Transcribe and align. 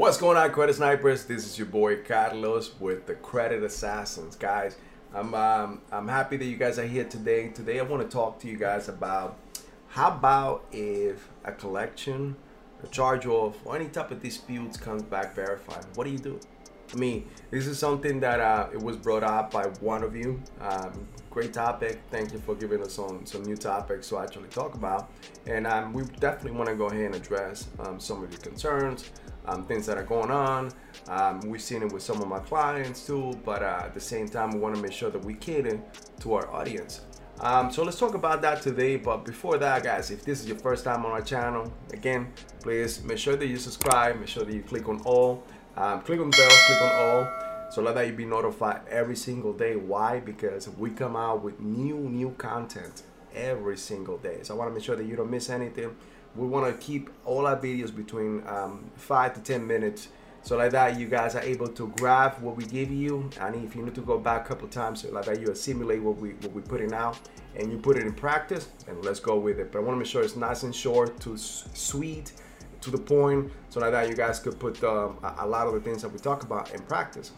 What's 0.00 0.16
going 0.16 0.38
on, 0.38 0.50
Credit 0.52 0.74
Snipers? 0.74 1.26
This 1.26 1.44
is 1.44 1.58
your 1.58 1.66
boy 1.66 2.02
Carlos 2.04 2.72
with 2.80 3.04
the 3.04 3.16
Credit 3.16 3.62
Assassins, 3.62 4.34
guys. 4.34 4.78
I'm 5.12 5.34
um, 5.34 5.82
I'm 5.92 6.08
happy 6.08 6.38
that 6.38 6.46
you 6.46 6.56
guys 6.56 6.78
are 6.78 6.86
here 6.86 7.04
today. 7.04 7.48
Today, 7.48 7.80
I 7.80 7.82
want 7.82 8.02
to 8.02 8.08
talk 8.08 8.38
to 8.40 8.48
you 8.48 8.56
guys 8.56 8.88
about 8.88 9.36
how 9.88 10.08
about 10.08 10.64
if 10.72 11.28
a 11.44 11.52
collection, 11.52 12.34
a 12.82 12.86
charge 12.86 13.26
off, 13.26 13.58
or 13.66 13.76
any 13.76 13.90
type 13.90 14.10
of 14.10 14.22
disputes 14.22 14.78
comes 14.78 15.02
back 15.02 15.34
verified. 15.34 15.84
What 15.96 16.04
do 16.04 16.10
you 16.10 16.18
do? 16.18 16.40
I 16.92 16.96
mean, 16.96 17.28
this 17.50 17.66
is 17.66 17.78
something 17.78 18.20
that 18.20 18.40
uh, 18.40 18.68
it 18.72 18.80
was 18.80 18.96
brought 18.96 19.22
up 19.22 19.50
by 19.50 19.66
one 19.80 20.02
of 20.02 20.16
you. 20.16 20.42
Um, 20.60 21.06
great 21.30 21.52
topic. 21.52 22.00
Thank 22.10 22.32
you 22.32 22.38
for 22.40 22.54
giving 22.54 22.82
us 22.82 22.94
some, 22.94 23.24
some 23.26 23.42
new 23.42 23.56
topics 23.56 24.08
to 24.08 24.18
actually 24.18 24.48
talk 24.48 24.74
about. 24.74 25.12
And 25.46 25.66
um, 25.66 25.92
we 25.92 26.04
definitely 26.18 26.52
want 26.52 26.68
to 26.70 26.74
go 26.74 26.86
ahead 26.86 27.04
and 27.04 27.14
address 27.14 27.68
um, 27.78 28.00
some 28.00 28.24
of 28.24 28.32
your 28.32 28.40
concerns, 28.40 29.10
um, 29.46 29.64
things 29.66 29.86
that 29.86 29.96
are 29.96 30.04
going 30.04 30.30
on. 30.30 30.70
Um, 31.08 31.40
we've 31.40 31.62
seen 31.62 31.82
it 31.82 31.92
with 31.92 32.02
some 32.02 32.20
of 32.20 32.28
my 32.28 32.40
clients 32.40 33.06
too, 33.06 33.38
but 33.44 33.62
uh, 33.62 33.82
at 33.84 33.94
the 33.94 34.00
same 34.00 34.28
time, 34.28 34.50
we 34.50 34.58
want 34.58 34.74
to 34.76 34.82
make 34.82 34.92
sure 34.92 35.10
that 35.10 35.24
we 35.24 35.34
cater 35.34 35.80
to 36.20 36.34
our 36.34 36.50
audience. 36.50 37.02
Um, 37.40 37.72
so 37.72 37.82
let's 37.82 37.98
talk 37.98 38.14
about 38.14 38.42
that 38.42 38.60
today. 38.60 38.96
But 38.96 39.24
before 39.24 39.56
that, 39.58 39.82
guys, 39.82 40.10
if 40.10 40.24
this 40.24 40.40
is 40.40 40.46
your 40.46 40.58
first 40.58 40.84
time 40.84 41.06
on 41.06 41.12
our 41.12 41.22
channel, 41.22 41.72
again, 41.92 42.32
please 42.60 43.02
make 43.02 43.18
sure 43.18 43.36
that 43.36 43.46
you 43.46 43.56
subscribe, 43.56 44.18
make 44.18 44.28
sure 44.28 44.44
that 44.44 44.54
you 44.54 44.62
click 44.62 44.88
on 44.88 45.00
all, 45.02 45.42
um, 45.76 46.02
click 46.02 46.20
on 46.20 46.30
bell, 46.30 46.50
click 46.66 46.82
on 46.82 46.92
all, 46.92 47.28
so 47.70 47.82
that 47.82 48.06
you 48.06 48.12
be 48.12 48.26
notified 48.26 48.82
every 48.88 49.16
single 49.16 49.54
day. 49.54 49.76
Why? 49.76 50.20
Because 50.20 50.68
we 50.68 50.90
come 50.90 51.16
out 51.16 51.42
with 51.42 51.60
new, 51.60 51.96
new 51.96 52.30
content 52.32 53.02
every 53.34 53.78
single 53.78 54.18
day. 54.18 54.40
So 54.42 54.54
I 54.54 54.58
want 54.58 54.70
to 54.70 54.74
make 54.74 54.84
sure 54.84 54.96
that 54.96 55.06
you 55.06 55.16
don't 55.16 55.30
miss 55.30 55.48
anything. 55.48 55.96
We 56.36 56.46
want 56.46 56.66
to 56.66 56.86
keep 56.86 57.10
all 57.24 57.46
our 57.46 57.56
videos 57.56 57.94
between 57.94 58.42
um, 58.46 58.90
five 58.96 59.34
to 59.34 59.40
10 59.40 59.66
minutes 59.66 60.08
so 60.42 60.56
like 60.56 60.72
that, 60.72 60.98
you 60.98 61.06
guys 61.06 61.34
are 61.34 61.42
able 61.42 61.68
to 61.68 61.88
grab 61.98 62.40
what 62.40 62.56
we 62.56 62.64
give 62.64 62.90
you, 62.90 63.28
and 63.40 63.54
if 63.64 63.76
you 63.76 63.82
need 63.82 63.94
to 63.94 64.00
go 64.00 64.18
back 64.18 64.46
a 64.46 64.48
couple 64.48 64.68
times, 64.68 65.04
like 65.04 65.26
that, 65.26 65.40
you 65.40 65.50
assimilate 65.50 66.02
what 66.02 66.16
we 66.16 66.30
what 66.30 66.52
we 66.52 66.62
putting 66.62 66.94
out, 66.94 67.18
and 67.56 67.70
you 67.70 67.78
put 67.78 67.98
it 67.98 68.06
in 68.06 68.12
practice, 68.12 68.68
and 68.88 69.04
let's 69.04 69.20
go 69.20 69.38
with 69.38 69.58
it. 69.58 69.70
But 69.70 69.80
I 69.80 69.82
want 69.82 69.96
to 69.96 69.98
make 69.98 70.06
sure 70.06 70.22
it's 70.22 70.36
nice 70.36 70.62
and 70.62 70.74
short, 70.74 71.20
to 71.20 71.36
sweet, 71.36 72.32
to 72.80 72.90
the 72.90 72.98
point, 72.98 73.52
so 73.68 73.80
like 73.80 73.92
that, 73.92 74.08
you 74.08 74.14
guys 74.14 74.40
could 74.40 74.58
put 74.58 74.82
um, 74.82 75.18
a 75.38 75.46
lot 75.46 75.66
of 75.66 75.74
the 75.74 75.80
things 75.80 76.00
that 76.02 76.08
we 76.08 76.18
talk 76.18 76.42
about 76.42 76.72
in 76.72 76.80
practice. 76.82 77.32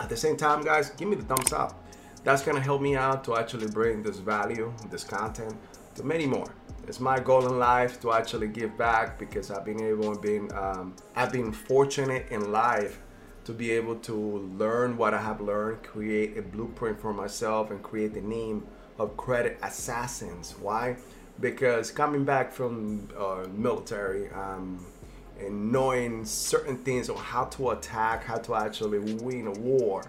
At 0.00 0.08
the 0.08 0.16
same 0.16 0.36
time, 0.36 0.64
guys, 0.64 0.90
give 0.90 1.08
me 1.08 1.14
the 1.14 1.22
thumbs 1.22 1.52
up. 1.52 1.80
That's 2.24 2.42
gonna 2.42 2.60
help 2.60 2.82
me 2.82 2.96
out 2.96 3.22
to 3.24 3.36
actually 3.36 3.68
bring 3.68 4.02
this 4.02 4.18
value, 4.18 4.72
this 4.90 5.04
content, 5.04 5.54
to 5.94 6.02
many 6.02 6.26
more 6.26 6.52
it's 6.86 7.00
my 7.00 7.18
goal 7.18 7.46
in 7.46 7.58
life 7.58 8.00
to 8.02 8.12
actually 8.12 8.48
give 8.48 8.76
back 8.76 9.18
because 9.18 9.50
I've 9.50 9.64
been 9.64 9.82
able 9.82 10.12
and 10.12 10.20
been 10.20 10.52
um, 10.52 10.94
I've 11.16 11.32
been 11.32 11.52
fortunate 11.52 12.28
in 12.30 12.52
life 12.52 13.00
to 13.44 13.52
be 13.52 13.70
able 13.72 13.96
to 13.96 14.14
learn 14.58 14.96
what 14.96 15.12
I 15.14 15.20
have 15.20 15.40
learned, 15.40 15.82
create 15.82 16.36
a 16.38 16.42
blueprint 16.42 17.00
for 17.00 17.12
myself, 17.12 17.70
and 17.70 17.82
create 17.82 18.14
the 18.14 18.20
name 18.20 18.66
of 18.98 19.16
Credit 19.16 19.58
Assassins. 19.62 20.54
Why? 20.60 20.96
Because 21.40 21.90
coming 21.90 22.24
back 22.24 22.52
from 22.52 23.08
uh, 23.18 23.46
military 23.52 24.30
um, 24.30 24.84
and 25.38 25.72
knowing 25.72 26.24
certain 26.24 26.78
things 26.78 27.10
on 27.10 27.16
how 27.16 27.44
to 27.46 27.70
attack, 27.70 28.24
how 28.24 28.36
to 28.38 28.54
actually 28.54 28.98
win 28.98 29.48
a 29.48 29.52
war, 29.52 30.04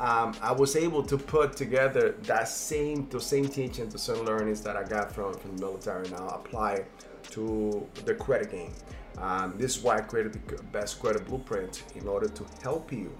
um, 0.00 0.34
I 0.40 0.52
was 0.52 0.76
able 0.76 1.02
to 1.04 1.18
put 1.18 1.56
together 1.56 2.14
that 2.22 2.48
same 2.48 3.08
the 3.10 3.20
same 3.20 3.48
teaching, 3.48 3.88
the 3.88 3.98
same 3.98 4.24
learnings 4.24 4.62
that 4.62 4.76
I 4.76 4.82
got 4.82 5.12
from 5.12 5.34
from 5.34 5.56
the 5.56 5.62
military 5.66 6.08
now 6.08 6.28
apply 6.28 6.84
to 7.30 7.86
the 8.06 8.14
credit 8.14 8.50
game. 8.50 8.72
Um, 9.18 9.54
this 9.58 9.76
is 9.76 9.82
why 9.82 9.98
I 9.98 10.00
created 10.00 10.32
the 10.32 10.62
best 10.64 11.00
credit 11.00 11.26
blueprint 11.26 11.84
in 11.94 12.08
order 12.08 12.28
to 12.28 12.46
help 12.62 12.90
you, 12.90 13.12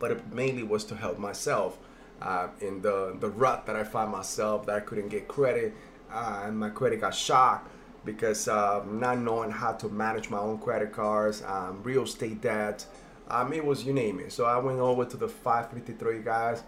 but 0.00 0.10
it 0.10 0.34
mainly 0.34 0.64
was 0.64 0.84
to 0.86 0.96
help 0.96 1.18
myself 1.18 1.78
uh, 2.20 2.48
in 2.60 2.82
the 2.82 3.16
the 3.20 3.30
rut 3.30 3.64
that 3.66 3.76
I 3.76 3.84
find 3.84 4.10
myself 4.10 4.66
that 4.66 4.74
I 4.74 4.80
couldn't 4.80 5.10
get 5.10 5.28
credit 5.28 5.74
uh, 6.12 6.42
and 6.44 6.58
my 6.58 6.70
credit 6.70 7.00
got 7.00 7.14
shocked 7.14 7.70
because 8.04 8.48
uh, 8.48 8.84
not 8.90 9.18
knowing 9.18 9.50
how 9.50 9.72
to 9.72 9.88
manage 9.88 10.28
my 10.28 10.38
own 10.38 10.58
credit 10.58 10.92
cards, 10.92 11.42
um, 11.46 11.82
real 11.82 12.02
estate 12.02 12.40
debt. 12.40 12.84
Um, 13.28 13.52
it 13.52 13.64
was 13.64 13.84
you 13.84 13.92
name 13.92 14.20
it. 14.20 14.32
So 14.32 14.44
I 14.44 14.58
went 14.58 14.78
over 14.78 15.04
to 15.04 15.16
the 15.16 15.28
553 15.28 16.20
guys, 16.22 16.62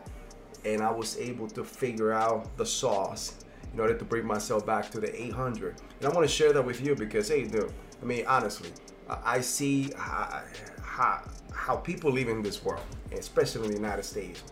and 0.65 0.83
I 0.83 0.91
was 0.91 1.19
able 1.19 1.49
to 1.49 1.63
figure 1.63 2.13
out 2.13 2.57
the 2.57 2.67
sauce 2.67 3.35
in 3.73 3.81
order 3.81 3.97
to 3.97 4.05
bring 4.05 4.27
myself 4.27 4.65
back 4.65 4.91
to 4.91 5.01
the 5.01 5.23
800. 5.23 5.77
And 6.01 6.11
I 6.11 6.15
want 6.15 6.27
to 6.27 6.33
share 6.33 6.53
that 6.53 6.63
with 6.63 6.81
you 6.81 6.95
because 6.95 7.29
hey, 7.29 7.45
dude, 7.45 7.73
I 8.01 8.05
mean 8.05 8.25
honestly, 8.27 8.71
I 9.09 9.41
see 9.41 9.93
how, 9.97 10.43
how, 10.83 11.23
how 11.53 11.77
people 11.77 12.11
live 12.11 12.29
in 12.29 12.43
this 12.43 12.65
world, 12.65 12.83
especially 13.13 13.67
in 13.67 13.71
the 13.73 13.77
United 13.77 14.05
States. 14.05 14.43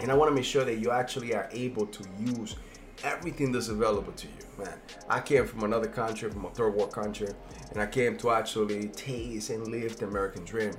And 0.00 0.10
I 0.10 0.14
want 0.14 0.30
to 0.30 0.34
make 0.34 0.44
sure 0.44 0.64
that 0.64 0.78
you 0.78 0.90
actually 0.90 1.34
are 1.34 1.48
able 1.52 1.86
to 1.86 2.04
use 2.18 2.56
everything 3.04 3.52
that's 3.52 3.68
available 3.68 4.12
to 4.12 4.26
you, 4.26 4.64
man. 4.64 4.78
I 5.08 5.20
came 5.20 5.46
from 5.46 5.64
another 5.64 5.88
country, 5.88 6.30
from 6.30 6.44
a 6.44 6.50
third 6.50 6.74
world 6.74 6.92
country, 6.92 7.28
and 7.70 7.80
I 7.80 7.86
came 7.86 8.16
to 8.18 8.30
actually 8.30 8.88
taste 8.88 9.50
and 9.50 9.68
live 9.68 9.96
the 9.96 10.06
American 10.06 10.44
dream 10.44 10.72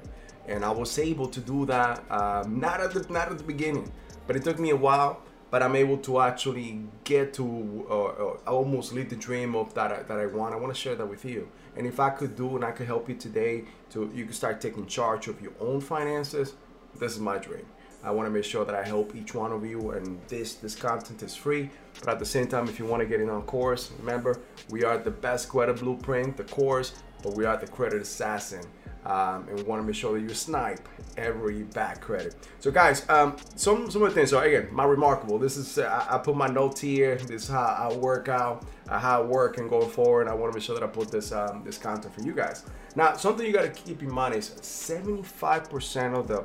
and 0.49 0.65
I 0.65 0.71
was 0.71 0.97
able 0.97 1.27
to 1.27 1.39
do 1.39 1.65
that. 1.67 2.03
Um, 2.11 2.59
not 2.59 2.81
at 2.81 2.91
the 2.91 3.05
not 3.13 3.31
at 3.31 3.37
the 3.37 3.43
beginning, 3.43 3.91
but 4.27 4.35
it 4.35 4.43
took 4.43 4.59
me 4.59 4.71
a 4.71 4.75
while. 4.75 5.21
But 5.51 5.63
I'm 5.63 5.75
able 5.75 5.97
to 5.97 6.19
actually 6.19 6.79
get 7.03 7.33
to 7.33 7.87
uh, 7.89 8.03
uh, 8.03 8.37
almost 8.45 8.93
live 8.93 9.09
the 9.09 9.15
dream 9.15 9.55
of 9.55 9.73
that 9.73 10.07
that 10.07 10.19
I 10.19 10.27
want. 10.27 10.53
I 10.53 10.57
want 10.57 10.73
to 10.73 10.79
share 10.79 10.93
that 10.93 11.07
with 11.07 11.25
you. 11.25 11.49
And 11.75 11.87
if 11.87 11.99
I 11.99 12.11
could 12.11 12.35
do 12.35 12.55
and 12.55 12.63
I 12.63 12.69
could 12.69 12.85
help 12.85 13.09
you 13.09 13.15
today 13.15 13.63
to 13.91 14.11
you 14.13 14.25
can 14.25 14.33
start 14.33 14.61
taking 14.61 14.85
charge 14.85 15.27
of 15.27 15.41
your 15.41 15.53
own 15.59 15.81
finances, 15.81 16.53
this 16.99 17.13
is 17.13 17.19
my 17.19 17.39
dream. 17.39 17.65
I 18.03 18.11
want 18.11 18.27
to 18.27 18.31
make 18.31 18.45
sure 18.45 18.63
that 18.65 18.75
I 18.75 18.83
help 18.83 19.15
each 19.15 19.33
one 19.33 19.51
of 19.51 19.65
you 19.65 19.91
and 19.91 20.19
this 20.27 20.55
this 20.55 20.75
content 20.75 21.21
is 21.23 21.35
free. 21.35 21.69
But 21.99 22.09
at 22.09 22.19
the 22.19 22.25
same 22.25 22.47
time, 22.47 22.69
if 22.69 22.79
you 22.79 22.85
want 22.85 23.01
to 23.01 23.07
get 23.07 23.19
in 23.19 23.29
on 23.29 23.41
course, 23.43 23.91
remember 23.99 24.39
we 24.69 24.83
are 24.83 24.97
the 24.97 25.11
best 25.11 25.49
credit 25.49 25.79
blueprint, 25.79 26.37
the 26.37 26.45
course, 26.45 26.93
but 27.21 27.33
we 27.33 27.45
are 27.45 27.57
the 27.57 27.67
credit 27.67 28.01
assassin 28.01 28.63
um, 29.05 29.47
and 29.47 29.57
we 29.57 29.63
want 29.63 29.81
to 29.81 29.85
make 29.85 29.95
sure 29.95 30.13
that 30.13 30.21
you 30.21 30.33
snipe 30.33 30.87
every 31.17 31.63
bad 31.63 32.01
credit. 32.01 32.35
So 32.59 32.71
guys, 32.71 33.07
um, 33.09 33.37
some 33.55 33.89
some 33.89 34.03
of 34.03 34.09
the 34.09 34.15
things. 34.15 34.29
So 34.29 34.39
again, 34.39 34.67
my 34.71 34.85
reMarkable. 34.85 35.39
This 35.39 35.57
is 35.57 35.77
uh, 35.77 36.05
I, 36.09 36.17
put 36.17 36.35
my 36.35 36.47
notes 36.47 36.81
here. 36.81 37.15
This 37.15 37.43
is 37.43 37.47
how 37.47 37.89
I 37.89 37.93
work 37.95 38.27
out, 38.27 38.65
uh, 38.89 38.99
how 38.99 39.21
I 39.21 39.25
work 39.25 39.57
and 39.57 39.69
going 39.69 39.89
forward. 39.89 40.27
I 40.27 40.33
want 40.33 40.51
to 40.51 40.57
make 40.57 40.63
sure 40.63 40.75
that 40.75 40.83
I 40.83 40.87
put 40.87 41.09
this 41.11 41.31
um, 41.31 41.63
this 41.63 41.77
content 41.77 42.13
for 42.13 42.21
you 42.21 42.33
guys. 42.33 42.65
Now, 42.95 43.13
something 43.13 43.45
you 43.45 43.53
got 43.53 43.61
to 43.63 43.69
keep 43.81 44.01
in 44.01 44.11
mind 44.11 44.35
is 44.35 44.49
75% 44.49 46.17
of 46.17 46.27
the 46.27 46.43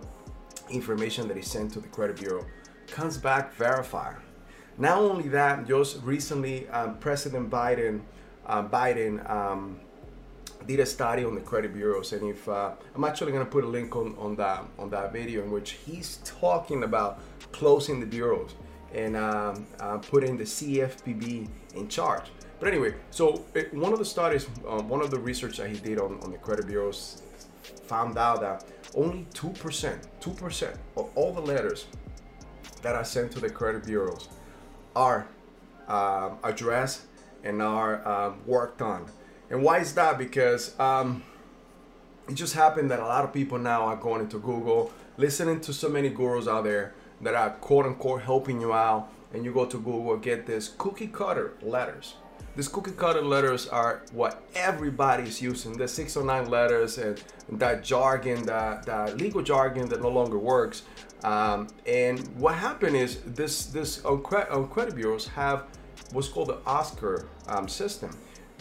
information 0.71 1.29
that 1.29 1.37
is 1.37 1.51
sent 1.51 1.73
to 1.73 1.81
the 1.81 1.89
credit 1.89 2.19
bureau 2.19 2.45
comes 2.87 3.17
back 3.17 3.55
verified. 3.55 4.17
Not 4.79 4.99
only 4.99 5.29
that, 5.29 5.67
just 5.67 6.03
recently, 6.03 6.69
um, 6.69 6.99
President 6.99 7.49
Biden, 7.51 8.01
uh, 8.47 8.63
Biden 8.63 9.29
um, 9.31 9.81
did 10.67 10.81
a 10.81 10.87
study 10.87 11.25
on 11.25 11.35
the 11.35 11.41
credit 11.41 11.73
bureaus, 11.73 12.13
and 12.13 12.29
if 12.29 12.49
uh, 12.49 12.73
I'm 12.95 13.05
actually 13.05 13.33
going 13.33 13.45
to 13.45 13.51
put 13.51 13.65
a 13.65 13.69
link 13.69 13.95
on 13.95 14.17
on 14.19 14.35
that 14.37 14.65
on 14.79 14.91
that 14.91 15.13
video 15.13 15.43
in 15.43 15.51
which 15.51 15.73
he's 15.73 16.19
talking 16.25 16.83
about 16.83 17.21
closing 17.53 18.01
the 18.01 18.07
bureaus 18.07 18.55
and 18.93 19.17
um, 19.17 19.67
uh, 19.81 19.99
putting 19.99 20.37
the 20.37 20.45
CFPB 20.45 21.49
in 21.75 21.89
charge. 21.89 22.27
But 22.59 22.69
anyway, 22.69 22.95
so 23.11 23.45
it, 23.55 23.75
one 23.75 23.93
of 23.93 23.99
the 23.99 24.05
studies, 24.05 24.47
um, 24.69 24.89
one 24.89 25.03
of 25.03 25.11
the 25.11 25.19
research 25.19 25.59
that 25.59 25.69
he 25.69 25.77
did 25.77 25.99
on, 25.99 26.21
on 26.23 26.31
the 26.33 26.39
credit 26.39 26.67
bureaus 26.67 27.23
found 27.87 28.17
out 28.17 28.41
that 28.41 28.65
only 28.95 29.27
2%, 29.35 29.99
2% 30.21 30.77
of 30.97 31.11
all 31.15 31.33
the 31.33 31.41
letters 31.41 31.87
that 32.83 32.95
are 32.95 33.05
sent 33.05 33.33
to 33.33 33.41
the 33.41 33.49
credit 33.51 33.85
bureaus 33.85 34.29
are 34.95 35.27
um, 35.89 36.39
addressed 36.43 37.03
and 37.43 37.61
are 37.61 38.07
um, 38.07 38.41
worked 38.47 38.83
on. 38.83 39.07
And 39.51 39.63
why 39.63 39.79
is 39.79 39.95
that? 39.95 40.19
Because 40.19 40.79
um, 40.81 41.23
it 42.29 42.35
just 42.35 42.55
happened 42.55 42.91
that 42.91 43.01
a 43.01 43.05
lot 43.05 43.25
of 43.25 43.33
people 43.33 43.59
now 43.59 43.83
are 43.83 43.97
going 43.97 44.23
into 44.23 44.39
Google, 44.39 44.93
listening 45.17 45.61
to 45.63 45.73
so 45.73 45.89
many 45.89 46.09
gurus 46.09 46.49
out 46.49 46.65
there 46.65 46.95
that 47.21 47.35
are 47.35 47.51
quote 47.51 47.87
unquote 47.87 48.23
helping 48.23 48.61
you 48.61 48.73
out. 48.73 49.11
And 49.33 49.45
you 49.45 49.53
go 49.53 49.67
to 49.67 49.77
Google, 49.77 50.17
get 50.17 50.47
this 50.47 50.73
cookie 50.79 51.09
cutter 51.09 51.55
letters. 51.61 52.15
These 52.57 52.69
cookie 52.69 52.93
cutter 52.93 53.23
letters 53.23 53.67
are 53.67 54.03
what 54.13 54.43
everybody's 54.55 55.43
using. 55.43 55.77
The 55.77 55.89
609 55.89 56.51
letters 56.51 56.99
and 56.99 57.21
that 57.49 57.83
jargon, 57.83 58.45
that, 58.47 58.87
that 58.87 59.19
legal 59.19 59.43
jargon 59.43 59.89
that 59.89 60.01
no 60.01 60.09
longer 60.09 60.39
works. 60.39 60.83
Um, 61.25 61.69
and 61.87 62.21
what 62.37 62.55
happened 62.55 62.97
is 62.97 63.21
this 63.23 63.67
this 63.67 64.05
on, 64.05 64.23
on 64.51 64.69
credit 64.69 64.95
bureaus 64.95 65.27
have 65.29 65.65
what's 66.13 66.29
called 66.29 66.49
the 66.49 66.59
Oscar 66.67 67.29
um, 67.49 67.67
system 67.67 68.11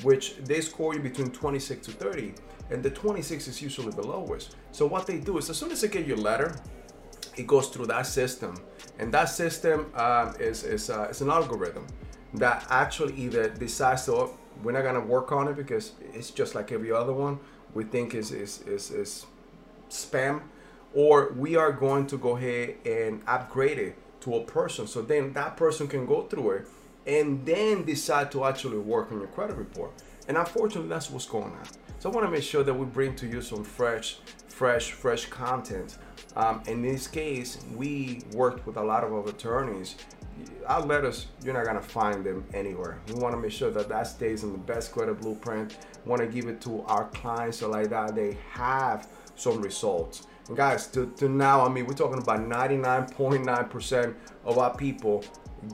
which 0.02 0.38
they 0.38 0.60
score 0.62 0.94
you 0.94 1.00
between 1.00 1.30
26 1.30 1.86
to 1.88 1.92
30, 1.94 2.34
and 2.72 2.82
the 2.82 2.90
26 2.90 3.48
is 3.48 3.62
usually 3.62 3.92
the 3.92 4.02
lowest. 4.02 4.56
So 4.72 4.88
what 4.88 5.06
they 5.06 5.20
do 5.20 5.38
is 5.38 5.50
as 5.50 5.58
soon 5.58 5.72
as 5.72 5.82
they 5.82 5.88
get 5.88 6.08
your 6.08 6.18
letter, 6.18 6.56
it 7.38 7.48
goes 7.48 7.68
through 7.68 7.88
that 7.88 8.08
system, 8.08 8.56
and 9.00 9.14
that 9.14 9.26
system 9.26 9.92
um, 9.96 10.36
is 10.40 10.64
is, 10.64 10.90
uh, 10.90 11.08
is 11.10 11.22
an 11.22 11.30
algorithm 11.30 11.86
that 12.36 12.66
actually 12.70 13.14
either 13.16 13.50
decides 13.50 14.06
to 14.06 14.30
we're 14.62 14.72
not 14.72 14.84
gonna 14.84 15.00
work 15.00 15.32
on 15.32 15.48
it 15.48 15.56
because 15.56 15.94
it's 16.14 16.32
just 16.32 16.56
like 16.56 16.72
every 16.72 16.92
other 16.92 17.14
one. 17.14 17.40
We 17.74 17.84
think 17.84 18.14
is 18.14 18.32
is 18.32 18.62
is, 18.62 18.92
is 18.92 19.26
spam, 19.90 20.42
or 20.94 21.34
we 21.34 21.56
are 21.56 21.72
going 21.72 22.08
to 22.08 22.18
go 22.18 22.38
ahead 22.38 22.76
and 22.86 23.22
upgrade 23.28 23.80
it 23.80 23.96
to 24.22 24.36
a 24.36 24.44
person. 24.44 24.88
So 24.88 25.02
then 25.02 25.34
that 25.34 25.58
person 25.58 25.88
can 25.88 26.06
go 26.06 26.24
through 26.24 26.52
it 26.52 26.68
and 27.06 27.46
then 27.46 27.84
decide 27.84 28.32
to 28.32 28.46
actually 28.46 28.78
work 28.78 29.12
on 29.12 29.20
your 29.20 29.28
credit 29.28 29.58
report. 29.58 29.92
And 30.28 30.38
unfortunately, 30.38 30.90
that's 30.90 31.10
what's 31.10 31.26
going 31.26 31.52
on. 31.52 31.64
So 32.00 32.10
I 32.10 32.14
want 32.14 32.28
to 32.28 32.32
make 32.32 32.44
sure 32.44 32.64
that 32.64 32.74
we 32.74 32.86
bring 32.86 33.16
to 33.18 33.28
you 33.28 33.42
some 33.42 33.64
fresh, 33.64 34.18
fresh, 34.48 34.92
fresh 34.92 35.26
content. 35.26 35.98
Um, 36.36 36.64
in 36.68 36.82
this 36.82 37.08
case, 37.08 37.60
we 37.76 38.22
worked 38.34 38.66
with 38.66 38.78
a 38.78 38.84
lot 38.84 39.04
of 39.04 39.14
our 39.14 39.28
attorneys. 39.28 39.96
Our 40.68 40.82
letters, 40.82 41.28
you're 41.44 41.54
not 41.54 41.66
gonna 41.66 41.82
find 41.82 42.26
them 42.26 42.46
anywhere. 42.54 43.00
We 43.08 43.16
want 43.16 43.36
to 43.36 43.42
make 43.42 43.52
sure 43.52 43.70
that 43.72 43.90
that 43.90 44.08
stays 44.08 44.44
in 44.44 44.52
the 44.54 44.58
best 44.58 44.92
credit 44.92 45.20
blueprint. 45.20 45.78
Want 46.06 46.22
to 46.22 46.28
give 46.28 46.48
it 46.48 46.62
to 46.62 46.84
our 46.84 47.10
clients 47.10 47.58
so 47.58 47.70
like 47.70 47.90
that 47.90 48.16
they 48.16 48.38
have 48.52 49.08
some 49.36 49.62
results. 49.62 50.28
And 50.48 50.58
guys, 50.58 50.88
to, 50.88 51.08
to 51.18 51.30
now, 51.30 51.66
I 51.66 51.70
mean, 51.70 51.86
we're 51.86 51.94
talking 51.94 52.22
about 52.22 52.40
99.9% 52.40 54.16
of 54.46 54.58
our 54.58 54.76
people 54.76 55.24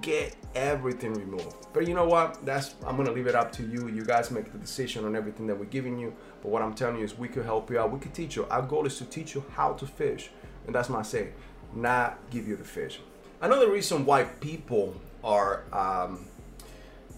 get 0.01 0.35
everything 0.55 1.13
removed. 1.13 1.55
But 1.73 1.87
you 1.87 1.93
know 1.93 2.05
what? 2.05 2.45
That's 2.45 2.75
I'm 2.85 2.97
gonna 2.97 3.11
leave 3.11 3.27
it 3.27 3.35
up 3.35 3.51
to 3.53 3.63
you. 3.63 3.87
You 3.87 4.03
guys 4.03 4.31
make 4.31 4.51
the 4.51 4.57
decision 4.57 5.05
on 5.05 5.15
everything 5.15 5.47
that 5.47 5.57
we're 5.57 5.65
giving 5.65 5.99
you. 5.99 6.13
But 6.41 6.49
what 6.49 6.61
I'm 6.61 6.73
telling 6.73 6.97
you 6.97 7.03
is 7.03 7.17
we 7.17 7.27
could 7.27 7.45
help 7.45 7.69
you 7.69 7.79
out. 7.79 7.91
We 7.91 7.99
could 7.99 8.13
teach 8.13 8.35
you. 8.35 8.45
Our 8.49 8.61
goal 8.61 8.85
is 8.85 8.97
to 8.97 9.05
teach 9.05 9.35
you 9.35 9.43
how 9.55 9.73
to 9.73 9.85
fish. 9.85 10.29
And 10.65 10.75
that's 10.75 10.89
my 10.89 11.01
say, 11.01 11.29
not 11.73 12.19
give 12.29 12.47
you 12.47 12.55
the 12.55 12.63
fish. 12.63 13.01
Another 13.41 13.71
reason 13.71 14.05
why 14.05 14.23
people 14.23 14.95
are 15.23 15.63
um, 15.71 16.25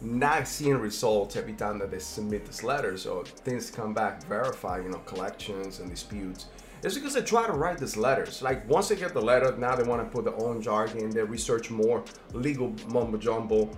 not 0.02 0.48
seeing 0.48 0.78
results 0.78 1.36
every 1.36 1.54
time 1.54 1.80
that 1.80 1.90
they 1.90 2.00
submit 2.00 2.46
these 2.46 2.64
letters 2.64 3.06
or 3.06 3.26
things 3.26 3.72
come 3.72 3.94
back 3.94 4.24
verify, 4.24 4.80
you 4.80 4.90
know, 4.90 5.00
collections 5.00 5.80
and 5.80 5.90
disputes 5.90 6.46
is 6.84 6.96
because 6.96 7.14
they 7.14 7.22
try 7.22 7.46
to 7.46 7.54
write 7.54 7.78
these 7.78 7.98
letters. 7.98 8.42
Like 8.42 8.68
once 8.70 8.90
they 8.90 8.96
get 8.96 9.14
the 9.14 9.22
letter, 9.22 9.56
now 9.58 9.76
they 9.76 9.84
want 9.84 10.02
to 10.04 10.10
put 10.10 10.26
their 10.26 10.40
own 10.40 10.62
jargon. 10.62 11.10
They 11.10 11.24
research 11.24 11.70
more 11.70 12.04
legal 12.34 12.74
mumbo 12.88 13.18
jumbo, 13.18 13.70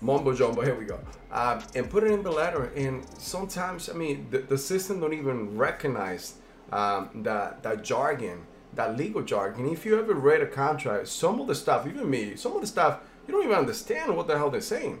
mumbo 0.00 0.34
jumbo. 0.34 0.62
Here 0.62 0.74
we 0.74 0.84
go, 0.84 0.98
uh, 1.32 1.60
and 1.74 1.88
put 1.90 2.04
it 2.04 2.12
in 2.12 2.22
the 2.22 2.30
letter. 2.30 2.72
And 2.76 3.04
sometimes, 3.18 3.88
I 3.88 3.92
mean, 3.92 4.28
the, 4.30 4.38
the 4.38 4.58
system 4.58 5.00
don't 5.00 5.14
even 5.14 5.56
recognize 5.56 6.34
um, 6.72 7.10
that 7.22 7.62
that 7.62 7.82
jargon, 7.82 8.46
that 8.74 8.96
legal 8.96 9.22
jargon. 9.22 9.68
If 9.68 9.84
you 9.84 9.98
ever 9.98 10.14
read 10.14 10.42
a 10.42 10.46
contract, 10.46 11.08
some 11.08 11.40
of 11.40 11.46
the 11.46 11.54
stuff, 11.54 11.86
even 11.86 12.08
me, 12.08 12.36
some 12.36 12.52
of 12.52 12.60
the 12.60 12.66
stuff, 12.66 13.00
you 13.26 13.32
don't 13.32 13.44
even 13.44 13.56
understand 13.56 14.16
what 14.16 14.26
the 14.26 14.36
hell 14.36 14.50
they're 14.50 14.60
saying. 14.60 15.00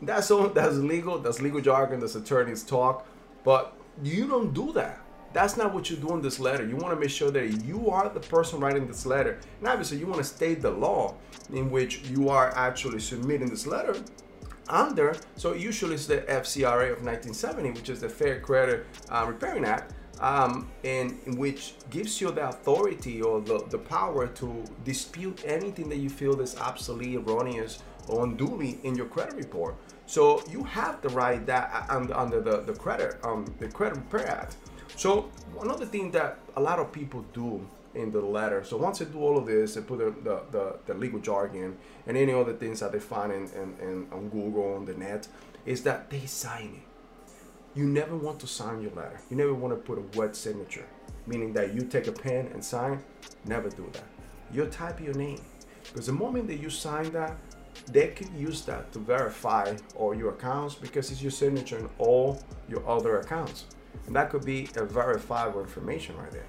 That's 0.00 0.30
all. 0.30 0.48
That's 0.58 0.76
legal. 0.76 1.18
That's 1.18 1.40
legal 1.40 1.60
jargon. 1.60 2.00
That's 2.00 2.14
attorneys 2.14 2.62
talk, 2.62 3.06
but 3.44 3.74
you 4.02 4.26
don't 4.26 4.52
do 4.52 4.72
that 4.72 5.02
that's 5.32 5.56
not 5.56 5.72
what 5.72 5.90
you 5.90 5.96
do 5.96 6.12
in 6.12 6.22
this 6.22 6.38
letter. 6.38 6.66
You 6.66 6.76
want 6.76 6.94
to 6.94 7.00
make 7.00 7.10
sure 7.10 7.30
that 7.30 7.64
you 7.64 7.90
are 7.90 8.08
the 8.08 8.20
person 8.20 8.60
writing 8.60 8.86
this 8.86 9.06
letter. 9.06 9.38
And 9.58 9.68
obviously, 9.68 9.98
you 9.98 10.06
want 10.06 10.18
to 10.18 10.24
state 10.24 10.60
the 10.60 10.70
law 10.70 11.14
in 11.52 11.70
which 11.70 12.02
you 12.08 12.28
are 12.28 12.54
actually 12.54 13.00
submitting 13.00 13.48
this 13.48 13.66
letter 13.66 13.96
under. 14.68 15.16
So, 15.36 15.54
usually, 15.54 15.94
it's 15.94 16.06
the 16.06 16.18
FCRA 16.18 16.92
of 16.92 17.02
1970, 17.02 17.70
which 17.70 17.88
is 17.88 18.00
the 18.00 18.08
Fair 18.08 18.40
Credit 18.40 18.86
uh, 19.08 19.24
Repairing 19.26 19.64
Act. 19.64 19.94
Um, 20.22 20.70
and 20.84 21.18
which 21.36 21.74
gives 21.90 22.20
you 22.20 22.30
the 22.30 22.48
authority 22.48 23.20
or 23.20 23.40
the, 23.40 23.64
the 23.70 23.78
power 23.78 24.28
to 24.28 24.64
dispute 24.84 25.42
anything 25.44 25.88
that 25.88 25.98
you 25.98 26.08
feel 26.08 26.40
is 26.40 26.56
absolutely 26.56 27.16
erroneous 27.16 27.82
or 28.06 28.24
unduly 28.24 28.78
in 28.84 28.94
your 28.94 29.06
credit 29.06 29.34
report. 29.34 29.74
So 30.06 30.42
you 30.48 30.62
have 30.64 31.02
the 31.02 31.08
right 31.08 31.44
that 31.46 31.88
uh, 31.90 31.92
under, 31.92 32.40
the, 32.40 32.60
the 32.60 32.72
credit 32.72 33.18
um, 33.24 33.52
the 33.58 33.68
Credit 33.68 33.96
Repair 33.96 34.28
Act. 34.28 34.56
So 34.96 35.30
the 35.80 35.86
things 35.86 36.12
that 36.12 36.38
a 36.54 36.60
lot 36.60 36.78
of 36.78 36.92
people 36.92 37.24
do 37.32 37.66
in 37.94 38.10
the 38.10 38.20
letter. 38.20 38.64
So 38.64 38.76
once 38.76 39.00
they 39.00 39.04
do 39.06 39.18
all 39.18 39.36
of 39.36 39.46
this, 39.46 39.74
they 39.74 39.80
put 39.80 39.98
the, 39.98 40.14
the, 40.22 40.42
the, 40.50 40.76
the 40.86 40.94
legal 40.94 41.18
jargon 41.20 41.76
and 42.06 42.16
any 42.16 42.32
other 42.32 42.52
things 42.52 42.80
that 42.80 42.92
they 42.92 43.00
find 43.00 43.32
in, 43.32 43.44
in, 43.50 43.74
in, 43.80 44.06
on 44.12 44.28
Google, 44.28 44.74
on 44.74 44.84
the 44.84 44.94
net, 44.94 45.28
is 45.66 45.82
that 45.82 46.10
they 46.10 46.26
sign 46.26 46.80
it. 46.82 46.91
You 47.74 47.84
never 47.84 48.16
want 48.16 48.38
to 48.40 48.46
sign 48.46 48.82
your 48.82 48.92
letter. 48.92 49.18
You 49.30 49.36
never 49.36 49.54
want 49.54 49.72
to 49.72 49.80
put 49.80 49.98
a 49.98 50.18
wet 50.18 50.36
signature, 50.36 50.86
meaning 51.26 51.52
that 51.54 51.74
you 51.74 51.82
take 51.82 52.06
a 52.06 52.12
pen 52.12 52.48
and 52.52 52.62
sign. 52.62 53.02
Never 53.46 53.70
do 53.70 53.88
that. 53.92 54.04
You 54.52 54.66
type 54.66 55.00
your 55.00 55.14
name. 55.14 55.40
Because 55.84 56.06
the 56.06 56.12
moment 56.12 56.46
that 56.48 56.56
you 56.56 56.68
sign 56.68 57.10
that, 57.12 57.36
they 57.86 58.08
can 58.08 58.38
use 58.38 58.62
that 58.66 58.92
to 58.92 58.98
verify 58.98 59.74
all 59.96 60.14
your 60.14 60.30
accounts 60.30 60.74
because 60.74 61.10
it's 61.10 61.22
your 61.22 61.30
signature 61.30 61.78
in 61.78 61.88
all 61.98 62.42
your 62.68 62.86
other 62.88 63.20
accounts. 63.20 63.64
And 64.06 64.14
that 64.14 64.30
could 64.30 64.44
be 64.44 64.68
a 64.76 64.84
verifiable 64.84 65.60
information 65.60 66.16
right 66.16 66.30
there. 66.30 66.46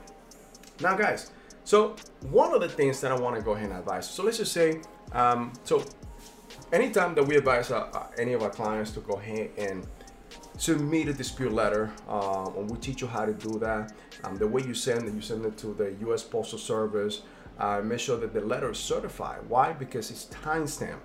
Now, 0.82 0.96
guys, 0.96 1.32
so 1.64 1.96
one 2.30 2.54
of 2.54 2.60
the 2.60 2.68
things 2.68 3.00
that 3.02 3.12
I 3.12 3.20
want 3.20 3.38
to 3.38 3.42
go 3.42 3.52
ahead 3.52 3.70
and 3.70 3.80
advise. 3.80 4.10
So 4.10 4.24
let's 4.24 4.38
just 4.38 4.52
say, 4.52 4.82
um, 5.14 5.54
so 5.64 5.84
anytime 6.74 7.16
that 7.16 7.24
we 7.24 7.38
advise 7.38 7.72
uh, 7.72 7.88
uh, 7.94 8.08
any 8.18 8.34
of 8.34 8.44
our 8.44 8.50
clients 8.50 8.92
to 8.92 9.00
go 9.00 9.14
ahead 9.14 9.52
and 9.58 9.88
submit 10.58 11.08
a 11.08 11.14
dispute 11.14 11.52
letter, 11.52 11.92
um, 12.08 12.56
and 12.58 12.70
we 12.70 12.78
teach 12.78 13.02
you 13.02 13.08
how 13.08 13.26
to 13.26 13.34
do 13.34 13.60
that. 13.60 13.94
Um, 14.24 14.38
the 14.38 14.48
way 14.48 14.62
you 14.64 14.74
send 14.74 15.08
it, 15.08 15.14
you 15.14 15.22
send 15.22 15.46
it 15.46 15.58
to 15.58 15.74
the 15.74 15.96
U.S. 16.02 16.24
Postal 16.24 16.60
Service. 16.60 17.22
Uh, 17.60 17.82
make 17.84 18.00
sure 18.00 18.18
that 18.18 18.34
the 18.34 18.42
letter 18.42 18.72
is 18.72 18.80
certified. 18.80 19.40
Why? 19.48 19.74
Because 19.74 20.10
it's 20.10 20.26
timestamp. 20.26 21.00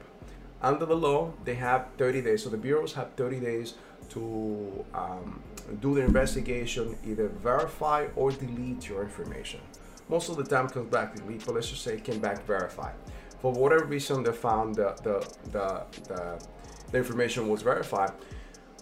Under 0.63 0.87
the 0.87 0.97
law, 0.97 1.33
they 1.45 1.55
have 1.55 1.89
30 1.99 2.23
days. 2.23 2.43
So 2.43 2.51
the 2.51 2.57
bureaus 2.57 2.93
have 2.95 3.13
30 3.15 3.41
days 3.41 3.75
to 4.11 4.85
um, 4.95 5.43
do 5.81 5.95
the 5.95 6.01
investigation, 6.01 6.97
either 7.07 7.29
verify 7.29 8.07
or 8.17 8.31
delete 8.33 8.89
your 8.89 9.03
information. 9.03 9.61
Most 10.09 10.31
of 10.31 10.37
the 10.37 10.45
time 10.45 10.69
comes 10.69 10.91
back 10.91 11.15
delete, 11.15 11.45
but 11.45 11.55
let's 11.55 11.69
just 11.69 11.85
say 11.85 11.95
it 11.95 12.05
came 12.05 12.19
back 12.19 12.45
verify. 12.47 12.93
For 13.41 13.53
whatever 13.53 13.85
reason, 13.85 14.23
they 14.23 14.33
found 14.33 14.75
the, 14.75 14.97
the, 15.03 15.21
the, 15.53 15.83
the, 16.09 16.45
the 16.91 16.99
information 16.99 17.49
was 17.49 17.63
verified. 17.63 18.13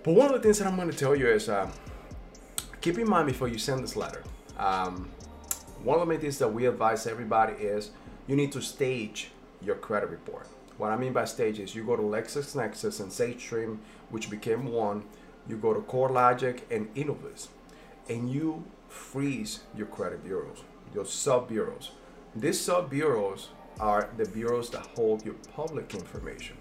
But 0.06 0.14
one 0.14 0.28
of 0.28 0.34
the 0.34 0.38
things 0.38 0.60
that 0.60 0.68
I'm 0.68 0.76
going 0.76 0.88
to 0.88 0.96
tell 0.96 1.16
you 1.16 1.26
is 1.26 1.48
uh, 1.48 1.68
keep 2.80 2.96
in 2.96 3.10
mind 3.10 3.26
before 3.26 3.48
you 3.48 3.58
send 3.58 3.82
this 3.82 3.96
letter. 3.96 4.22
Um, 4.56 5.10
one 5.82 5.98
of 5.98 6.06
the 6.06 6.06
main 6.06 6.20
things 6.20 6.38
that 6.38 6.46
we 6.46 6.66
advise 6.66 7.08
everybody 7.08 7.54
is 7.54 7.90
you 8.28 8.36
need 8.36 8.52
to 8.52 8.62
stage 8.62 9.32
your 9.60 9.74
credit 9.74 10.10
report. 10.10 10.46
What 10.78 10.92
I 10.92 10.96
mean 10.96 11.12
by 11.12 11.24
stage 11.24 11.58
is 11.58 11.74
you 11.74 11.84
go 11.84 11.96
to 11.96 12.02
LexisNexis 12.02 13.00
and 13.00 13.10
SageStream, 13.10 13.78
which 14.10 14.30
became 14.30 14.66
one, 14.66 15.02
you 15.48 15.56
go 15.56 15.74
to 15.74 15.80
CoreLogic 15.80 16.60
and 16.70 16.94
Innovis, 16.94 17.48
and 18.08 18.30
you 18.30 18.62
freeze 18.88 19.64
your 19.76 19.88
credit 19.88 20.22
bureaus, 20.22 20.62
your 20.94 21.04
sub 21.04 21.48
bureaus. 21.48 21.90
These 22.36 22.60
sub 22.60 22.90
bureaus 22.90 23.48
are 23.80 24.08
the 24.16 24.26
bureaus 24.26 24.70
that 24.70 24.86
hold 24.94 25.24
your 25.24 25.34
public 25.56 25.94
information. 25.96 26.58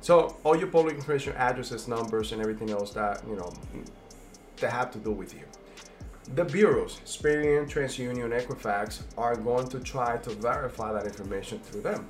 So 0.00 0.36
all 0.44 0.56
your 0.56 0.68
public 0.68 0.96
information, 0.96 1.34
addresses, 1.36 1.86
numbers, 1.86 2.32
and 2.32 2.40
everything 2.40 2.70
else 2.70 2.92
that 2.92 3.22
you 3.28 3.36
know 3.36 3.52
that 4.56 4.70
have 4.70 4.90
to 4.92 4.98
do 4.98 5.10
with 5.10 5.34
you. 5.34 5.44
The 6.34 6.44
bureaus, 6.44 7.00
Experian, 7.04 7.68
TransUnion, 7.68 8.30
Equifax, 8.40 9.02
are 9.18 9.34
going 9.36 9.68
to 9.68 9.80
try 9.80 10.16
to 10.18 10.30
verify 10.30 10.92
that 10.92 11.04
information 11.06 11.58
through 11.58 11.82
them. 11.82 12.06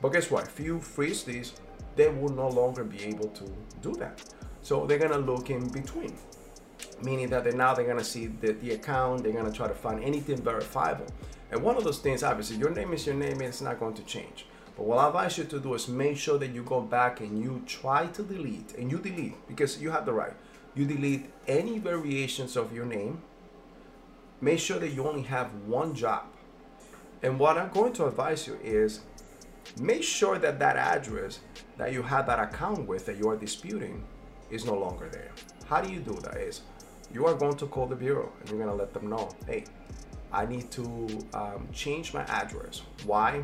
But 0.00 0.10
guess 0.10 0.30
what? 0.30 0.44
If 0.44 0.58
you 0.60 0.80
freeze 0.80 1.24
these, 1.24 1.52
they 1.94 2.08
will 2.08 2.30
no 2.30 2.48
longer 2.48 2.84
be 2.84 3.04
able 3.04 3.28
to 3.28 3.44
do 3.82 3.92
that. 3.96 4.22
So 4.62 4.86
they're 4.86 4.98
gonna 4.98 5.18
look 5.18 5.50
in 5.50 5.68
between, 5.68 6.16
meaning 7.02 7.28
that 7.30 7.44
they're 7.44 7.52
now 7.52 7.74
they're 7.74 7.86
gonna 7.86 8.04
see 8.04 8.26
the, 8.26 8.52
the 8.52 8.72
account, 8.72 9.24
they're 9.24 9.32
gonna 9.32 9.52
try 9.52 9.68
to 9.68 9.74
find 9.74 10.02
anything 10.02 10.40
verifiable. 10.40 11.06
And 11.50 11.62
one 11.62 11.76
of 11.76 11.84
those 11.84 11.98
things, 11.98 12.22
obviously, 12.22 12.56
your 12.56 12.70
name 12.70 12.92
is 12.92 13.06
your 13.06 13.14
name, 13.14 13.32
and 13.32 13.42
it's 13.42 13.60
not 13.60 13.80
going 13.80 13.94
to 13.94 14.02
change. 14.02 14.46
But 14.78 14.86
what 14.86 14.98
I 14.98 15.08
advise 15.08 15.36
you 15.36 15.44
to 15.44 15.58
do 15.58 15.74
is 15.74 15.88
make 15.88 16.16
sure 16.16 16.38
that 16.38 16.52
you 16.52 16.62
go 16.62 16.80
back 16.80 17.18
and 17.18 17.42
you 17.42 17.64
try 17.66 18.06
to 18.06 18.22
delete, 18.22 18.74
and 18.78 18.88
you 18.92 18.98
delete 18.98 19.34
because 19.48 19.82
you 19.82 19.90
have 19.90 20.06
the 20.06 20.12
right. 20.12 20.34
You 20.76 20.84
delete 20.86 21.28
any 21.48 21.80
variations 21.80 22.56
of 22.56 22.72
your 22.72 22.86
name. 22.86 23.20
Make 24.40 24.60
sure 24.60 24.78
that 24.78 24.90
you 24.90 25.04
only 25.08 25.22
have 25.22 25.52
one 25.66 25.96
job. 25.96 26.26
And 27.24 27.40
what 27.40 27.58
I'm 27.58 27.70
going 27.70 27.92
to 27.94 28.06
advise 28.06 28.46
you 28.46 28.56
is 28.62 29.00
make 29.80 30.04
sure 30.04 30.38
that 30.38 30.60
that 30.60 30.76
address 30.76 31.40
that 31.76 31.92
you 31.92 32.02
had 32.02 32.28
that 32.28 32.38
account 32.38 32.86
with 32.86 33.04
that 33.06 33.16
you 33.16 33.28
are 33.28 33.36
disputing 33.36 34.04
is 34.48 34.64
no 34.64 34.74
longer 34.78 35.08
there. 35.08 35.32
How 35.66 35.80
do 35.80 35.92
you 35.92 35.98
do 35.98 36.14
that? 36.20 36.36
Is 36.36 36.60
you 37.12 37.26
are 37.26 37.34
going 37.34 37.56
to 37.56 37.66
call 37.66 37.86
the 37.86 37.96
bureau 37.96 38.30
and 38.38 38.48
you're 38.48 38.58
going 38.58 38.70
to 38.70 38.76
let 38.76 38.94
them 38.94 39.10
know, 39.10 39.28
hey, 39.44 39.64
I 40.32 40.46
need 40.46 40.70
to 40.70 40.84
um, 41.34 41.66
change 41.72 42.14
my 42.14 42.22
address. 42.26 42.82
Why? 43.04 43.42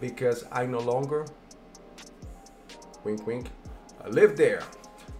Because 0.00 0.44
I 0.52 0.66
no 0.66 0.78
longer, 0.78 1.26
wink, 3.04 3.26
wink, 3.26 3.50
live 4.08 4.36
there. 4.36 4.62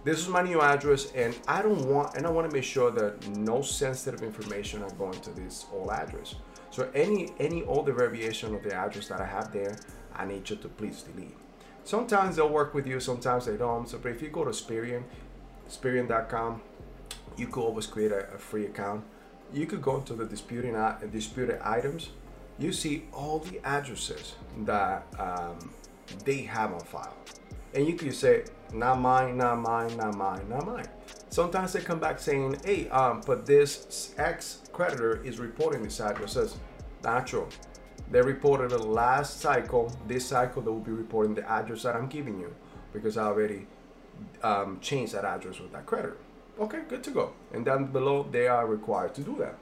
This 0.05 0.19
is 0.19 0.29
my 0.29 0.41
new 0.41 0.61
address, 0.61 1.11
and 1.13 1.37
I 1.47 1.61
don't 1.61 1.85
want, 1.85 2.15
and 2.15 2.25
I 2.25 2.29
want 2.29 2.49
to 2.49 2.55
make 2.55 2.63
sure 2.63 2.89
that 2.91 3.27
no 3.29 3.61
sensitive 3.61 4.23
information 4.23 4.81
are 4.81 4.91
going 4.91 5.19
to 5.21 5.29
this 5.31 5.65
old 5.73 5.89
address. 5.89 6.35
So 6.71 6.89
any 6.93 7.31
any 7.39 7.63
older 7.63 7.91
variation 7.91 8.55
of 8.55 8.63
the 8.63 8.73
address 8.73 9.07
that 9.09 9.19
I 9.19 9.25
have 9.25 9.51
there, 9.51 9.75
I 10.15 10.25
need 10.25 10.49
you 10.49 10.55
to 10.55 10.69
please 10.69 11.01
delete. 11.01 11.35
Sometimes 11.83 12.37
they'll 12.37 12.49
work 12.49 12.73
with 12.73 12.87
you, 12.87 12.99
sometimes 12.99 13.45
they 13.45 13.57
don't. 13.57 13.89
So, 13.89 13.97
but 13.97 14.11
if 14.11 14.21
you 14.21 14.29
go 14.29 14.45
to 14.45 14.51
Experian, 14.51 15.03
Experian.com, 15.67 16.61
you 17.35 17.47
could 17.47 17.61
always 17.61 17.87
create 17.87 18.11
a, 18.11 18.33
a 18.33 18.37
free 18.37 18.65
account 18.65 19.03
you 19.53 19.65
could 19.65 19.81
go 19.81 19.97
into 19.97 20.13
the 20.13 20.25
disputing 20.25 20.75
uh, 20.75 20.99
disputed 21.11 21.59
items. 21.61 22.09
You 22.59 22.73
see 22.73 23.05
all 23.13 23.39
the 23.39 23.59
addresses 23.65 24.35
that 24.65 25.05
um, 25.17 25.71
they 26.25 26.41
have 26.41 26.73
on 26.73 26.81
file, 26.81 27.15
and 27.73 27.87
you 27.87 27.93
can 27.93 28.11
say, 28.11 28.43
"Not 28.73 28.99
mine, 28.99 29.37
not 29.37 29.59
mine, 29.59 29.95
not 29.95 30.15
mine, 30.15 30.49
not 30.49 30.65
mine." 30.65 30.87
Sometimes 31.29 31.71
they 31.71 31.79
come 31.79 31.99
back 31.99 32.19
saying, 32.19 32.57
"Hey, 32.65 32.89
um, 32.89 33.21
but 33.25 33.45
this 33.45 34.13
ex 34.17 34.59
creditor 34.73 35.23
is 35.23 35.39
reporting 35.39 35.83
this 35.83 36.01
address." 36.01 36.33
Says, 36.33 36.57
"Not 37.01 37.27
true." 37.27 37.47
They 38.11 38.21
reported 38.21 38.71
the 38.71 38.79
last 38.79 39.39
cycle. 39.39 39.95
This 40.07 40.25
cycle, 40.25 40.61
they 40.61 40.71
will 40.71 40.79
be 40.79 40.91
reporting 40.91 41.35
the 41.35 41.49
address 41.49 41.83
that 41.83 41.95
I'm 41.95 42.07
giving 42.07 42.39
you 42.39 42.53
because 42.91 43.17
I 43.17 43.25
already 43.25 43.67
um, 44.43 44.79
changed 44.81 45.13
that 45.13 45.23
address 45.23 45.59
with 45.59 45.71
that 45.71 45.85
creditor. 45.85 46.17
Okay, 46.59 46.81
good 46.89 47.03
to 47.03 47.11
go. 47.11 47.31
And 47.53 47.63
down 47.63 47.85
below, 47.85 48.27
they 48.29 48.47
are 48.47 48.65
required 48.67 49.13
to 49.15 49.21
do 49.21 49.35
that. 49.39 49.55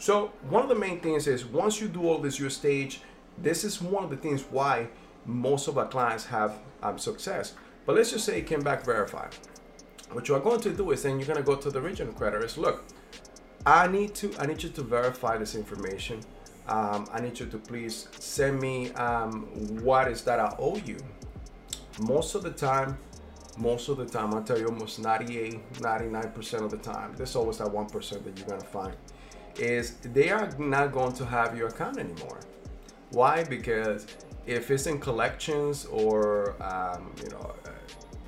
So 0.00 0.32
one 0.48 0.62
of 0.62 0.70
the 0.70 0.74
main 0.74 0.98
things 1.00 1.26
is 1.26 1.44
once 1.44 1.78
you 1.78 1.86
do 1.86 2.08
all 2.08 2.16
this, 2.16 2.38
your 2.38 2.48
stage, 2.48 3.02
this 3.36 3.64
is 3.64 3.82
one 3.82 4.02
of 4.02 4.08
the 4.08 4.16
things 4.16 4.42
why 4.50 4.88
most 5.26 5.68
of 5.68 5.76
our 5.76 5.86
clients 5.86 6.24
have 6.24 6.54
um, 6.82 6.98
success. 6.98 7.52
But 7.84 7.96
let's 7.96 8.10
just 8.10 8.24
say 8.24 8.38
it 8.38 8.46
came 8.46 8.62
back 8.62 8.82
verified. 8.82 9.36
What 10.12 10.26
you 10.26 10.34
are 10.34 10.40
going 10.40 10.62
to 10.62 10.70
do 10.72 10.90
is 10.92 11.02
then 11.02 11.18
you're 11.18 11.26
going 11.26 11.36
to 11.36 11.42
go 11.42 11.54
to 11.54 11.70
the 11.70 11.80
original 11.80 12.14
creditors. 12.14 12.56
Look, 12.56 12.82
I 13.66 13.88
need 13.88 14.14
to 14.14 14.34
I 14.38 14.46
need 14.46 14.62
you 14.62 14.70
to 14.70 14.82
verify 14.82 15.36
this 15.36 15.54
information. 15.54 16.20
Um, 16.66 17.06
I 17.12 17.20
need 17.20 17.38
you 17.38 17.44
to 17.46 17.58
please 17.58 18.08
send 18.18 18.58
me 18.58 18.92
um, 18.92 19.42
what 19.84 20.08
is 20.08 20.22
that 20.22 20.40
I 20.40 20.56
owe 20.58 20.78
you. 20.78 20.96
Most 22.00 22.34
of 22.34 22.42
the 22.42 22.52
time, 22.52 22.96
most 23.58 23.90
of 23.90 23.98
the 23.98 24.06
time, 24.06 24.32
I 24.34 24.40
tell 24.40 24.58
you 24.58 24.68
almost 24.68 24.98
98, 24.98 25.72
99% 25.74 26.64
of 26.64 26.70
the 26.70 26.78
time, 26.78 27.12
there's 27.16 27.36
always 27.36 27.58
that 27.58 27.68
1% 27.68 28.24
that 28.24 28.38
you're 28.38 28.48
gonna 28.48 28.60
find, 28.60 28.94
is 29.60 29.96
they 30.02 30.30
are 30.30 30.50
not 30.58 30.92
going 30.92 31.12
to 31.12 31.24
have 31.24 31.56
your 31.56 31.68
account 31.68 31.98
anymore. 31.98 32.40
Why? 33.10 33.44
Because 33.44 34.06
if 34.46 34.70
it's 34.70 34.86
in 34.86 34.98
collections 34.98 35.86
or, 35.86 36.56
um, 36.62 37.12
you 37.22 37.30
know, 37.30 37.54
uh, 37.66 37.70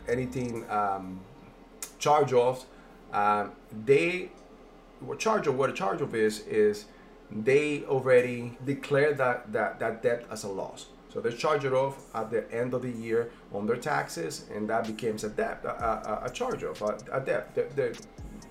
anything 0.09 0.69
um, 0.71 1.21
charge 1.99 2.33
offs, 2.33 2.67
um, 3.12 3.53
they, 3.85 4.31
what 5.01 5.19
charge 5.19 5.47
of 5.47 5.57
what 5.57 5.71
a 5.71 5.73
charge 5.73 6.03
off 6.03 6.15
is, 6.15 6.41
is 6.41 6.87
they 7.31 7.85
already 7.85 8.57
declare 8.67 9.15
that, 9.15 9.53
that, 9.53 9.79
that 9.79 10.03
debt 10.03 10.27
as 10.31 10.45
a 10.45 10.49
loss. 10.49 10.87
So 11.12 11.21
they 11.21 11.33
charge 11.33 11.65
it 11.65 11.73
off 11.73 12.03
at 12.15 12.31
the 12.31 12.51
end 12.53 12.73
of 12.73 12.83
the 12.83 12.91
year 12.91 13.31
on 13.53 13.67
their 13.67 13.77
taxes, 13.77 14.47
and 14.55 14.69
that 14.71 14.87
becomes 14.87 15.25
a 15.25 15.29
debt, 15.29 15.61
a, 15.65 15.69
a, 15.69 16.23
a 16.25 16.31
charge 16.31 16.65
off, 16.65 16.81
a, 16.81 16.99
a 17.12 17.21
debt. 17.21 17.55
They, 17.55 17.65
they 17.75 17.93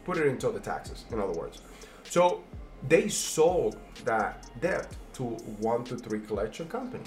put 0.05 0.17
it 0.17 0.27
into 0.27 0.49
the 0.51 0.59
taxes, 0.59 1.05
in 1.11 1.19
other 1.19 1.33
words. 1.33 1.61
So 2.03 2.43
they 2.87 3.09
sold 3.09 3.77
that 4.05 4.47
debt 4.61 4.87
to 5.13 5.23
one 5.23 5.83
to 5.85 5.95
three 5.95 6.19
collection 6.19 6.67
company. 6.67 7.03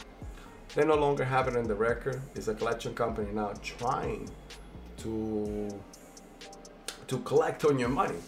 They 0.74 0.84
no 0.84 0.96
longer 0.96 1.24
have 1.24 1.48
it 1.48 1.56
in 1.56 1.66
the 1.66 1.74
record. 1.74 2.20
It's 2.34 2.48
a 2.48 2.54
collection 2.54 2.94
company 2.94 3.30
now 3.32 3.52
trying 3.62 4.28
to 4.98 5.68
to 7.06 7.18
collect 7.18 7.64
on 7.64 7.78
your 7.78 7.90
money. 7.90 8.18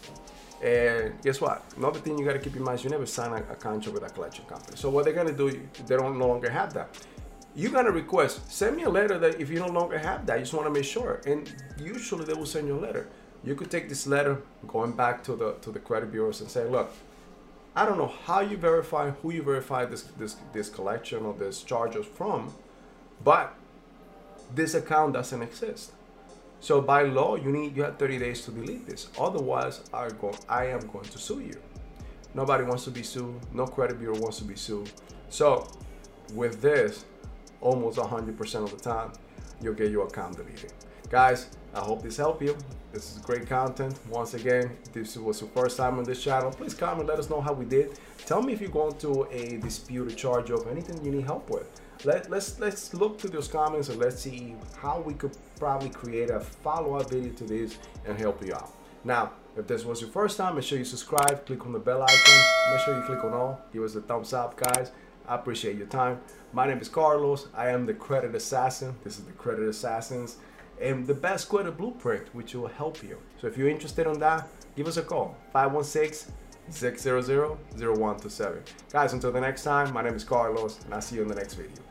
And 0.62 1.20
guess 1.22 1.40
what? 1.40 1.64
Another 1.76 1.98
thing 1.98 2.18
you 2.18 2.24
got 2.24 2.32
to 2.32 2.38
keep 2.38 2.56
in 2.56 2.62
mind 2.62 2.78
is 2.78 2.84
you 2.84 2.90
never 2.90 3.06
sign 3.06 3.32
a, 3.32 3.36
a, 3.52 3.56
contract 3.56 3.92
with 3.94 4.10
a 4.10 4.12
collection 4.14 4.44
company. 4.46 4.76
So 4.76 4.88
what 4.88 5.04
they're 5.04 5.12
gonna 5.12 5.32
do, 5.32 5.50
they 5.86 5.96
don't 5.96 6.18
no 6.18 6.28
longer 6.28 6.50
have 6.50 6.72
that 6.74 6.88
you're 7.56 7.72
gonna 7.72 7.90
request 7.90 8.52
send 8.52 8.76
me 8.76 8.82
a 8.82 8.88
letter 8.88 9.18
that 9.18 9.40
if 9.40 9.48
you 9.48 9.58
no 9.58 9.66
longer 9.68 9.98
have 9.98 10.26
that 10.26 10.34
you 10.34 10.42
just 10.42 10.52
want 10.52 10.66
to 10.66 10.70
make 10.70 10.84
sure 10.84 11.22
and 11.26 11.50
usually 11.78 12.24
they 12.26 12.34
will 12.34 12.44
send 12.44 12.68
you 12.68 12.78
a 12.78 12.82
letter 12.86 13.08
you 13.42 13.54
could 13.54 13.70
take 13.70 13.88
this 13.88 14.06
letter 14.06 14.42
going 14.68 14.92
back 14.92 15.24
to 15.24 15.34
the 15.34 15.52
to 15.62 15.70
the 15.72 15.78
credit 15.78 16.12
bureaus 16.12 16.42
and 16.42 16.50
say 16.50 16.68
look 16.68 16.92
i 17.76 17.84
don't 17.84 17.98
know 17.98 18.12
how 18.24 18.40
you 18.40 18.56
verify 18.56 19.10
who 19.10 19.32
you 19.32 19.42
verify 19.42 19.84
this 19.84 20.02
this 20.18 20.36
this 20.52 20.68
collection 20.68 21.24
or 21.24 21.34
this 21.34 21.62
charges 21.62 22.06
from 22.06 22.52
but 23.22 23.54
this 24.54 24.74
account 24.74 25.14
doesn't 25.14 25.42
exist. 25.42 25.92
So 26.60 26.80
by 26.80 27.02
law 27.02 27.36
you 27.36 27.50
need 27.50 27.76
you 27.76 27.82
have 27.82 27.98
30 27.98 28.18
days 28.18 28.44
to 28.44 28.50
delete 28.50 28.86
this. 28.86 29.08
Otherwise 29.18 29.82
i 29.92 30.08
go 30.08 30.32
i 30.48 30.66
am 30.66 30.86
going 30.88 31.04
to 31.04 31.18
sue 31.18 31.40
you. 31.40 31.60
Nobody 32.34 32.64
wants 32.64 32.84
to 32.84 32.90
be 32.90 33.02
sued. 33.02 33.40
No 33.52 33.66
credit 33.66 33.98
bureau 33.98 34.18
wants 34.18 34.38
to 34.38 34.44
be 34.44 34.56
sued. 34.56 34.90
So 35.28 35.66
with 36.34 36.60
this 36.60 37.04
almost 37.60 37.98
100% 37.98 38.62
of 38.62 38.70
the 38.70 38.76
time, 38.76 39.12
you'll 39.62 39.74
get 39.74 39.90
your 39.90 40.06
account 40.06 40.36
deleted. 40.36 40.72
Guys, 41.08 41.48
I 41.74 41.80
hope 41.80 42.02
this 42.02 42.16
helped 42.18 42.42
you. 42.42 42.56
This 42.96 43.14
is 43.14 43.18
great 43.18 43.46
content. 43.46 43.94
Once 44.08 44.32
again, 44.32 44.74
if 44.82 44.90
this 44.90 45.18
was 45.18 45.42
your 45.42 45.50
first 45.50 45.76
time 45.76 45.98
on 45.98 46.04
this 46.04 46.24
channel, 46.24 46.50
please 46.50 46.72
comment, 46.72 47.06
let 47.06 47.18
us 47.18 47.28
know 47.28 47.42
how 47.42 47.52
we 47.52 47.66
did. 47.66 47.98
Tell 48.24 48.40
me 48.40 48.54
if 48.54 48.60
you're 48.62 48.70
going 48.70 48.94
through 48.94 49.28
a 49.30 49.58
dispute, 49.58 50.10
a 50.10 50.14
charge 50.14 50.48
of 50.48 50.66
anything 50.66 51.04
you 51.04 51.10
need 51.10 51.26
help 51.26 51.50
with. 51.50 51.68
Let, 52.06 52.30
let's 52.30 52.58
let's 52.58 52.94
look 52.94 53.18
to 53.18 53.28
those 53.28 53.48
comments 53.48 53.90
and 53.90 53.98
let's 53.98 54.22
see 54.22 54.56
how 54.78 55.00
we 55.00 55.12
could 55.12 55.36
probably 55.58 55.90
create 55.90 56.30
a 56.30 56.40
follow-up 56.40 57.10
video 57.10 57.34
to 57.34 57.44
this 57.44 57.76
and 58.06 58.18
help 58.18 58.42
you 58.42 58.54
out. 58.54 58.72
Now, 59.04 59.32
if 59.58 59.66
this 59.66 59.84
was 59.84 60.00
your 60.00 60.08
first 60.08 60.38
time, 60.38 60.54
make 60.54 60.64
sure 60.64 60.78
you 60.78 60.86
subscribe, 60.86 61.44
click 61.44 61.66
on 61.66 61.72
the 61.72 61.78
bell 61.78 62.02
icon, 62.02 62.40
make 62.70 62.80
sure 62.80 62.96
you 62.96 63.02
click 63.02 63.22
on 63.24 63.34
all, 63.34 63.60
give 63.74 63.82
us 63.82 63.94
a 63.94 64.00
thumbs 64.00 64.32
up, 64.32 64.56
guys. 64.56 64.90
I 65.28 65.34
appreciate 65.34 65.76
your 65.76 65.88
time. 65.88 66.18
My 66.54 66.66
name 66.66 66.78
is 66.78 66.88
Carlos. 66.88 67.48
I 67.54 67.68
am 67.68 67.84
the 67.84 67.92
Credit 67.92 68.34
Assassin. 68.34 68.94
This 69.04 69.18
is 69.18 69.24
the 69.24 69.32
Credit 69.32 69.68
Assassins 69.68 70.38
and 70.80 71.06
the 71.06 71.14
best 71.14 71.48
credit 71.48 71.76
blueprint, 71.76 72.34
which 72.34 72.54
will 72.54 72.68
help 72.68 73.02
you. 73.02 73.18
So 73.40 73.46
if 73.46 73.56
you're 73.56 73.68
interested 73.68 74.06
on 74.06 74.18
that, 74.20 74.48
give 74.76 74.86
us 74.86 74.96
a 74.96 75.02
call 75.02 75.36
516 75.52 76.32
600 76.68 77.56
0127. 77.76 78.62
Guys, 78.90 79.12
until 79.12 79.32
the 79.32 79.40
next 79.40 79.62
time, 79.62 79.92
my 79.92 80.02
name 80.02 80.14
is 80.14 80.24
Carlos, 80.24 80.82
and 80.84 80.94
I'll 80.94 81.00
see 81.00 81.16
you 81.16 81.22
in 81.22 81.28
the 81.28 81.34
next 81.34 81.54
video. 81.54 81.85